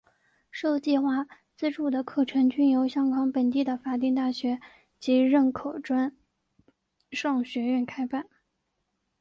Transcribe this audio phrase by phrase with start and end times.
[0.49, 4.59] 受计划资助的课程均由香港本地的法定大学
[4.99, 6.17] 及认可专
[7.11, 8.27] 上学院开办。